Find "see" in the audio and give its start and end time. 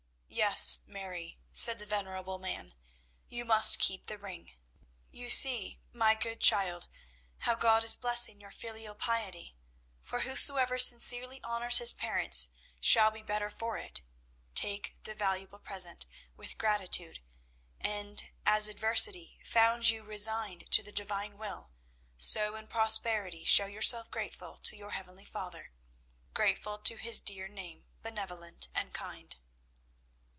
5.29-5.81